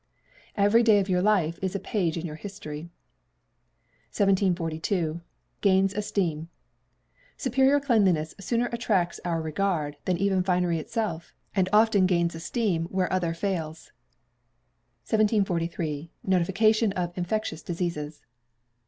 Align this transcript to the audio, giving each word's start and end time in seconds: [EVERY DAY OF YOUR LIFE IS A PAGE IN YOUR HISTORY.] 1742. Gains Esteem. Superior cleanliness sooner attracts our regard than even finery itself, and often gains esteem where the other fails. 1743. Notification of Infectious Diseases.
[EVERY 0.57 0.81
DAY 0.81 0.97
OF 0.99 1.09
YOUR 1.09 1.21
LIFE 1.21 1.59
IS 1.61 1.75
A 1.75 1.79
PAGE 1.79 2.17
IN 2.17 2.25
YOUR 2.25 2.35
HISTORY.] 2.35 2.89
1742. 4.09 5.21
Gains 5.61 5.93
Esteem. 5.93 6.49
Superior 7.37 7.79
cleanliness 7.79 8.33
sooner 8.39 8.67
attracts 8.71 9.19
our 9.23 9.39
regard 9.43 9.97
than 10.05 10.17
even 10.17 10.41
finery 10.41 10.79
itself, 10.79 11.35
and 11.55 11.69
often 11.71 12.07
gains 12.07 12.33
esteem 12.33 12.85
where 12.85 13.09
the 13.09 13.13
other 13.13 13.35
fails. 13.35 13.91
1743. 15.07 16.09
Notification 16.23 16.91
of 16.93 17.15
Infectious 17.15 17.61
Diseases. 17.61 18.23